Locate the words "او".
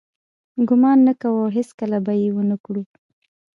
1.45-1.53